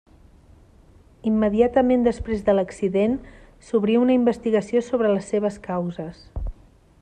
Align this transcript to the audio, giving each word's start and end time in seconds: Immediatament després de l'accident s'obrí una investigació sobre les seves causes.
Immediatament 1.31 2.07
després 2.07 2.41
de 2.47 2.55
l'accident 2.59 3.13
s'obrí 3.69 3.99
una 4.07 4.15
investigació 4.21 4.83
sobre 4.91 5.15
les 5.15 5.33
seves 5.35 5.61
causes. 5.71 6.27